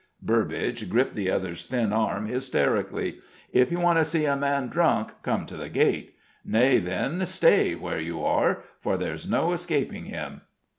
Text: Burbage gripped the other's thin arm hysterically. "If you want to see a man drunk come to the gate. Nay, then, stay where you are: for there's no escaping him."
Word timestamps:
Burbage 0.19 0.89
gripped 0.89 1.13
the 1.13 1.29
other's 1.29 1.67
thin 1.67 1.93
arm 1.93 2.25
hysterically. 2.25 3.19
"If 3.53 3.71
you 3.71 3.79
want 3.79 3.99
to 3.99 4.03
see 4.03 4.25
a 4.25 4.35
man 4.35 4.67
drunk 4.67 5.13
come 5.21 5.45
to 5.45 5.55
the 5.55 5.69
gate. 5.69 6.15
Nay, 6.43 6.79
then, 6.79 7.23
stay 7.27 7.75
where 7.75 7.99
you 7.99 8.23
are: 8.25 8.63
for 8.79 8.97
there's 8.97 9.29
no 9.29 9.51
escaping 9.51 10.05
him." 10.05 10.41